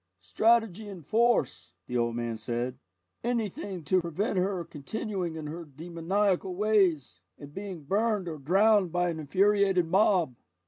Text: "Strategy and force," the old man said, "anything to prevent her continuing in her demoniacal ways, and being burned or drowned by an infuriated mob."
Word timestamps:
"Strategy 0.21 0.87
and 0.89 1.05
force," 1.05 1.75
the 1.85 1.95
old 1.95 2.15
man 2.15 2.35
said, 2.35 2.79
"anything 3.23 3.83
to 3.83 4.01
prevent 4.01 4.35
her 4.39 4.65
continuing 4.65 5.35
in 5.35 5.45
her 5.45 5.63
demoniacal 5.63 6.55
ways, 6.55 7.19
and 7.37 7.53
being 7.53 7.83
burned 7.83 8.27
or 8.27 8.39
drowned 8.39 8.91
by 8.91 9.09
an 9.11 9.19
infuriated 9.19 9.85
mob." 9.85 10.33